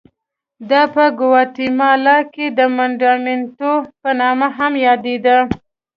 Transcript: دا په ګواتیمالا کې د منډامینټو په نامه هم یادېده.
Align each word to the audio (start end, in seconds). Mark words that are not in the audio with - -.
دا 0.69 0.81
په 0.95 1.03
ګواتیمالا 1.19 2.17
کې 2.33 2.45
د 2.57 2.59
منډامینټو 2.75 3.73
په 4.01 4.09
نامه 4.19 4.47
هم 4.57 4.73
یادېده. 4.85 5.37